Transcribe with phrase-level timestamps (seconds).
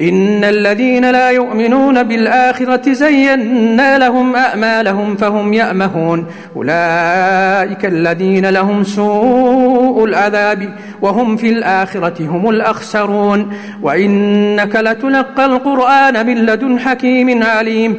[0.00, 6.26] إن الذين لا يؤمنون بالآخرة زينا لهم أعمالهم فهم يأمهون.
[6.56, 10.72] أولئك الذين لهم سوء العذاب
[11.02, 13.52] وهم في الآخرة هم الأخسرون.
[13.82, 17.98] وإنك لتلقى القرآن من لدن حكيم عليم.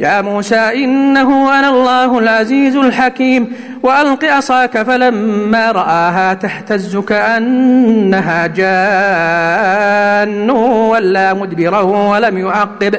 [0.00, 3.52] يا موسى إنه أنا الله العزيز الحكيم.
[3.82, 10.50] وألق عصاك فلما رآها تهتز كأنها جان.
[10.90, 12.94] ولا مدبرا ولم يعقب.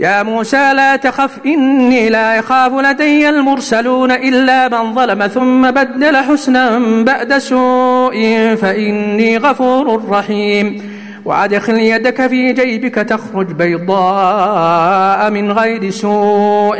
[0.00, 6.78] يا موسى لا تخف إني لا يخاف لدي المرسلون إلا من ظلم ثم بدل حسنا
[7.04, 8.16] بعد سوء.
[8.62, 10.95] فإني غفور رحيم.
[11.26, 16.78] وأدخل يدك في جيبك تخرج بيضاء من غير سوء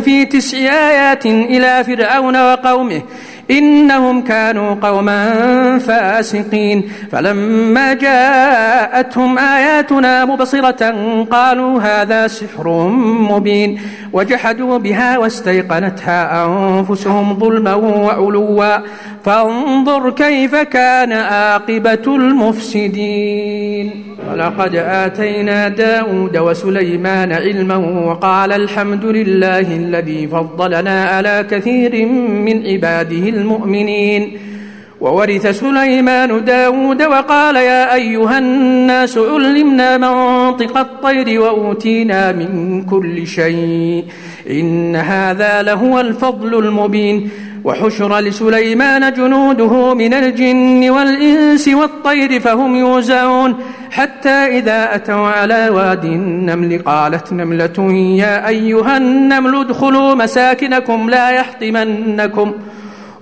[0.00, 3.02] في تسع آيات إلى فرعون وقومه
[3.50, 6.82] إنهم كانوا قوما فاسقين.
[7.12, 10.94] فلما جاءتهم آياتنا مبصرة
[11.30, 12.88] قالوا هذا سحر
[13.30, 13.80] مبين.
[14.12, 18.78] وجحدوا بها واستيقنتها أنفسهم ظلما وعلوا.
[19.24, 24.04] فانظر كيف كان عاقبة المفسدين.
[24.32, 32.06] ولقد آتينا داود وسليمان علما وقال الحمد لله الذي فضلنا على كثير
[32.46, 34.38] من عباده المؤمنين.
[35.00, 44.04] وورث سليمان داود وقال يا أيها الناس علمنا منطق الطير وأوتينا من كل شيء.
[44.50, 47.30] إن هذا لهو الفضل المبين.
[47.64, 53.54] وحشر لسليمان جنوده من الجن والإنس والطير فهم يوزعون.
[53.90, 57.78] حتى إذا أتوا على واد النمل قالت نملة
[58.22, 62.52] يا أيها النمل ادخلوا مساكنكم لا يحطمنكم.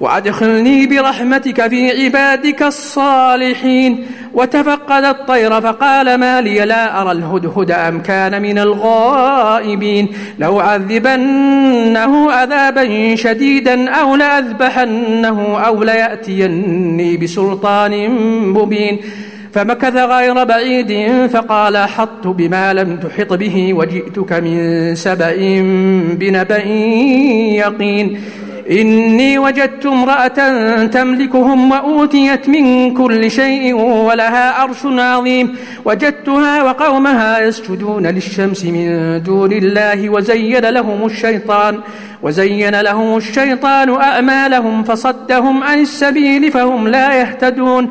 [0.00, 4.06] وأدخلني برحمتك في عبادك الصالحين.
[4.34, 10.08] وتفقد الطير فقال ما لي لا أرى الهدهد أم كان من الغائبين.
[10.38, 18.10] لو عذبنه عذابا شديدا أو لأذبحنه أو ليأتيني بسلطان
[18.52, 19.00] مبين.
[19.52, 25.36] فمكث غير بعيد فقال حط بما لم تحط به وجئتك من سبأ
[26.20, 26.64] بنبأ
[27.62, 28.20] يقين.
[28.70, 35.56] إني وجدت امرأة تملكهم وأوتيت من كل شيء ولها عرش عظيم.
[35.84, 41.80] وجدتها وقومها يسجدون للشمس من دون الله وزين لهم الشيطان
[42.22, 47.90] وزين لهم الشيطان أعمالهم فصدهم عن السبيل فهم لا يهتدون.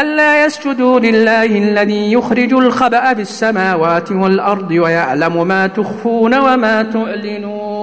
[0.00, 7.73] ألا يسجدوا لله الذي يخرج الخبأ في السماوات والأرض ويعلم ما تخفون وما تعلنون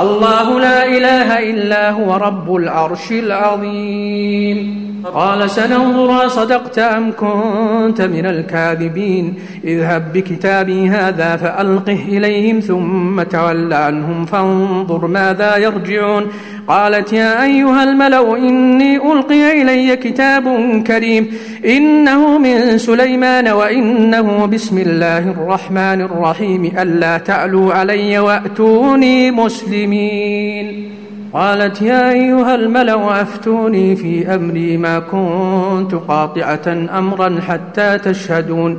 [0.00, 4.84] الله لا إله إلا هو رب العرش العظيم.
[5.14, 9.34] قال سننظر صدقت أم كنت من الكاذبين؟
[9.64, 16.26] اذهب بكتابي هذا فألقه إليهم ثم تول عنهم فانظر ماذا يرجعون.
[16.68, 20.44] قالت يا أيها الملو إني ألقي إلي كتاب
[20.86, 21.32] كريم
[21.64, 30.90] إنه من سليمان وإنه بسم الله الرحمن الرحيم ألا تعلوا علي وأتوني مسلمين.
[31.32, 38.78] قالت يا أيها الملأ أفتوني في أمري ما كنت قاطعة أمرا حتى تشهدون.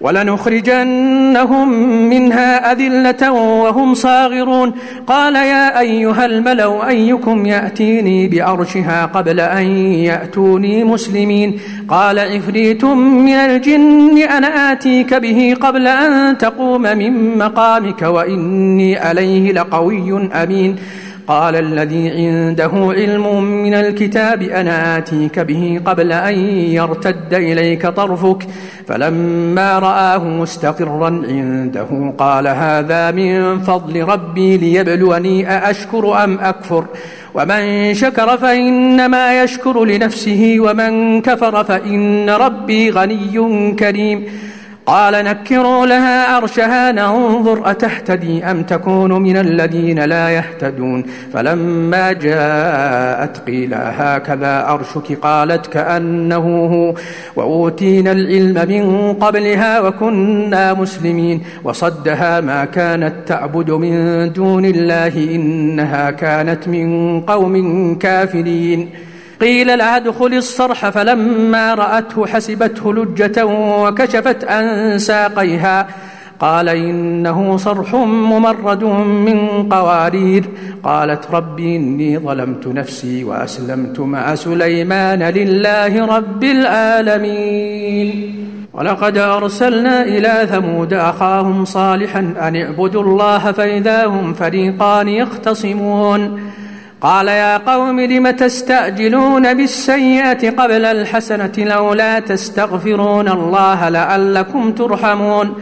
[0.00, 1.68] ولنخرجنهم
[2.08, 4.72] منها أذلة وهم صاغرون.
[5.06, 9.66] قال يا أيها الملو أيكم يأتيني بأرشها قبل أن
[10.10, 11.58] يأتوني مسلمين.
[11.88, 20.30] قال عفريت من الجن أنا آتيك به قبل أن تقوم من مقامك وإني عليه لقوي
[20.32, 20.76] أمين.
[21.26, 28.46] قال الذي عنده علم من الكتاب أنا آتيك به قبل أن يرتد إليك طرفك
[28.86, 36.84] فلما رآه مستقرا عنده قال هذا من فضل ربي ليبلوني أأشكر أم أكفر
[37.34, 44.24] ومن شكر فإنما يشكر لنفسه ومن كفر فإن ربي غني كريم
[44.86, 53.74] قال نكروا لها عرشها ننظر أتهتدي أم تكون من الذين لا يهتدون فلما جاءت قيل
[53.74, 56.94] هكذا عرشك قالت كأنه هو
[57.36, 66.68] وأوتينا العلم من قبلها وكنا مسلمين وصدها ما كانت تعبد من دون الله إنها كانت
[66.68, 68.90] من قوم كافرين
[69.40, 75.86] قيل لها ادخل الصرح فلما رأته حسبته لجة وكشفت عن ساقيها.
[76.40, 80.44] قال إنه صرح ممرد من قوارير.
[80.82, 88.34] قالت ربي إني ظلمت نفسي وأسلمت مع سليمان لله رب العالمين.
[88.72, 96.40] ولقد أرسلنا إلى ثمود أخاهم صالحا أن اعبدوا الله فإذا هم فريقان يختصمون.
[97.00, 105.54] قال يا قوم لم تستعجلون بالسيئة قبل الحسنة لولا تستغفرون الله لعلكم ترحمون؟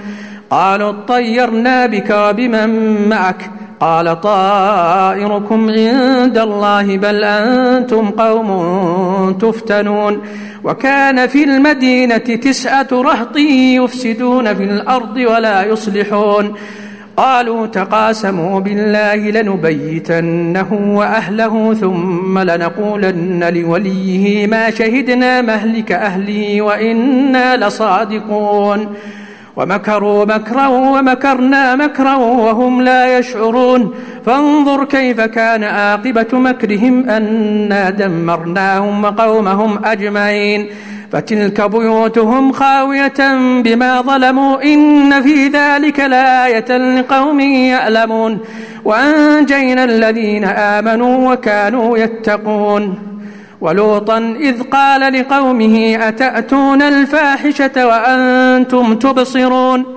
[0.50, 3.50] قالوا اطيرنا بك وبمن معك.
[3.80, 10.22] قال طائركم عند الله بل أنتم قوم تفتنون.
[10.64, 16.54] وكان في المدينة تسعة رهط يفسدون في الأرض ولا يصلحون.
[17.16, 28.94] قالوا تقاسموا بالله لنبيتنه وأهله ثم لنقولن لوليه ما شهدنا مهلك أهلي وإنا لصادقون
[29.56, 33.94] ومكروا مكرا ومكرنا مكرا وهم لا يشعرون
[34.26, 40.68] فانظر كيف كان عاقبة مكرهم أنا دمرناهم وقومهم أجمعين
[41.14, 48.38] فتلك بيوتهم خاوية بما ظلموا إن في ذلك لآية لقوم يعلمون
[48.84, 52.98] وأنجينا الذين آمنوا وكانوا يتقون
[53.60, 59.93] ولوطا إذ قال لقومه أتأتون الفاحشة وأنتم تبصرون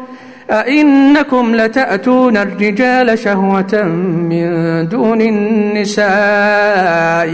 [0.50, 3.84] أئنكم لتأتون الرجال شهوة
[4.30, 4.48] من
[4.90, 6.10] دون النساء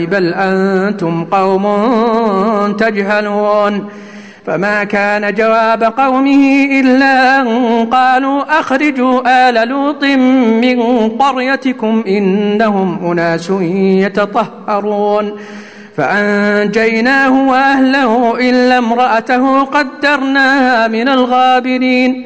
[0.06, 1.64] بل أنتم قوم
[2.78, 3.90] تجهلون
[4.46, 7.48] فما كان جواب قومه إلا أن
[7.86, 10.04] قالوا أخرجوا آل لوط
[10.64, 13.50] من قريتكم إنهم أناس
[14.04, 15.32] يتطهرون
[15.98, 22.26] فأنجيناه وأهله إلا امرأته قدرناها من الغابرين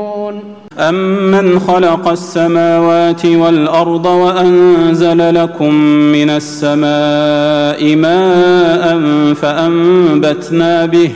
[0.79, 5.73] أمن خلق السماوات والأرض وأنزل لكم
[6.11, 11.11] من السماء ماء فأنبتنا به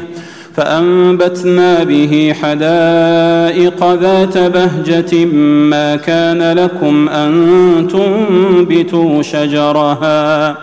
[0.56, 5.26] فأنبتنا به حدائق ذات بهجة
[5.70, 10.58] ما كان لكم أن تنبتوا شجرها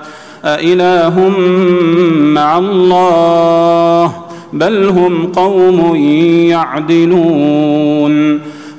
[0.44, 1.28] أإله
[2.18, 4.12] مع الله
[4.52, 5.96] بل هم قوم
[6.50, 8.40] يعدلون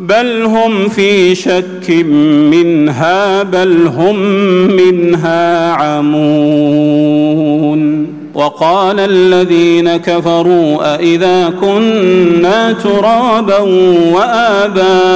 [0.00, 1.90] بل هم في شك
[2.50, 4.16] منها بل هم
[4.76, 7.28] منها عمون.
[8.34, 13.58] وقال الذين كفروا أإذا كنا ترابا
[14.14, 15.06] وآباؤنا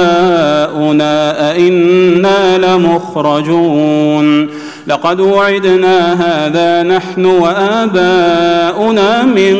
[1.51, 4.49] أئنا لمخرجون.
[4.87, 9.55] لقد وعدنا هذا نحن وآباؤنا من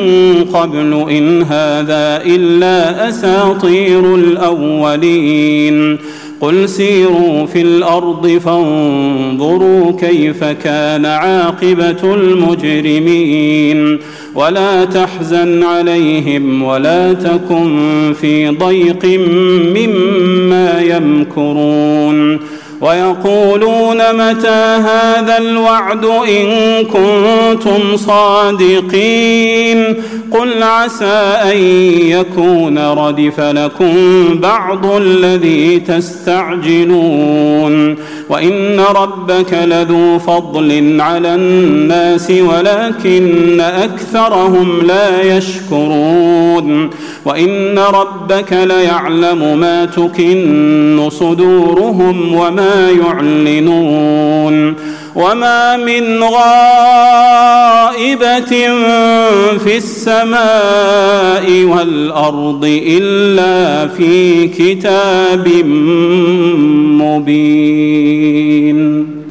[0.53, 5.98] قبل إن هذا إلا أساطير الأولين.
[6.42, 14.00] قل سيروا في الأرض فانظروا كيف كان عاقبة المجرمين.
[14.36, 19.06] ولا تحزن عليهم ولا تكن في ضيق
[19.75, 22.39] مما يمكرون.
[22.83, 26.47] ويقولون متى هذا الوعد إن
[26.85, 29.95] كنتم صادقين
[30.31, 31.57] قل عسى أن
[32.07, 33.95] يكون ردف لكم
[34.33, 37.03] بعض الذي تستعجلون
[38.29, 46.89] وإن ربك لذو فضل على الناس ولكن أكثرهم لا يشكرون
[47.25, 54.75] وإن ربك ليعلم ما تكن صدورهم وما يعلنون.
[55.15, 57.13] وما من غائبة
[59.58, 65.48] في السماء والأرض إلا في كتاب
[67.01, 69.12] مبين.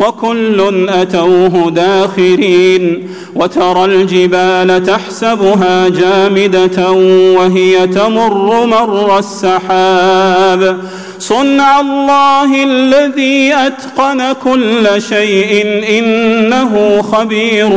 [0.00, 6.90] وكل أتوه داخرين وترى الجبال تحسبها جامدة
[7.36, 10.76] وهي تمر مر السحاب
[11.18, 15.66] صنع الله الذي أتقن كل شيء
[15.98, 17.68] إنه خبير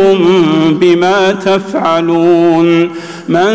[0.69, 2.91] بما تفعلون
[3.29, 3.51] من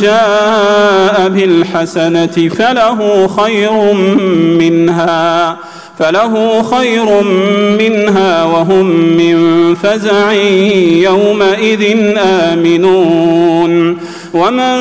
[0.00, 3.92] جاء بالحسنة فله خير
[4.60, 5.56] منها
[5.98, 7.22] فله خير
[7.78, 10.32] منها وهم من فزع
[11.02, 13.98] يومئذ آمنون.
[14.34, 14.76] ومن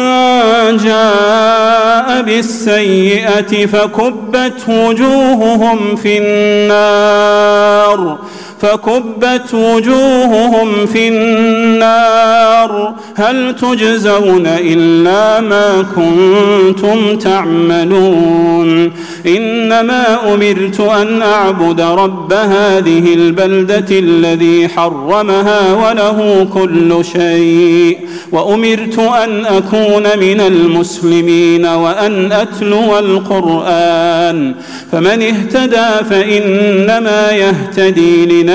[0.78, 8.18] جاء بالسيئة فكبت وجوههم في النار.
[8.66, 12.94] فكبت وجوههم في النار.
[13.16, 18.92] هل تجزون إلا ما كنتم تعملون؟
[19.28, 28.00] إنما أمرت أن أعبد رب هذه البلدة الذي حرمها وله كل شيء
[28.32, 34.56] وأمرت أن أكون من المسلمين وأن أتلو القرآن.
[34.92, 38.55] فمن اهتدى فإنما يهتدي لنفسه